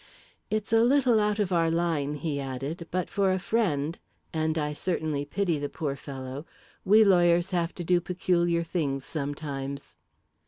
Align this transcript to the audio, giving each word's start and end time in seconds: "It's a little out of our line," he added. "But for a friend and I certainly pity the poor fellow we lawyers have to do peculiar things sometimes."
"It's 0.49 0.73
a 0.73 0.81
little 0.81 1.19
out 1.19 1.37
of 1.37 1.51
our 1.51 1.69
line," 1.69 2.15
he 2.15 2.39
added. 2.39 2.87
"But 2.89 3.07
for 3.07 3.31
a 3.31 3.37
friend 3.37 3.99
and 4.33 4.57
I 4.57 4.73
certainly 4.73 5.25
pity 5.25 5.59
the 5.59 5.69
poor 5.69 5.95
fellow 5.95 6.47
we 6.83 7.03
lawyers 7.03 7.51
have 7.51 7.75
to 7.75 7.83
do 7.83 8.01
peculiar 8.01 8.63
things 8.63 9.05
sometimes." 9.05 9.93